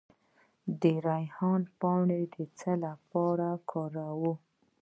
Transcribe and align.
د 0.81 0.83
ریحان 1.07 1.61
پاڼې 1.79 2.21
د 2.33 2.35
څه 2.57 2.71
لپاره 2.85 3.45
وکاروم؟ 3.55 4.37